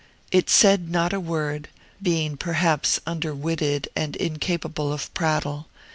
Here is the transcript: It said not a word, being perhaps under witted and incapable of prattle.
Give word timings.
It 0.31 0.49
said 0.49 0.89
not 0.89 1.13
a 1.13 1.19
word, 1.19 1.69
being 2.01 2.35
perhaps 2.35 2.99
under 3.05 3.35
witted 3.35 3.87
and 3.95 4.15
incapable 4.15 4.91
of 4.91 5.13
prattle. 5.13 5.67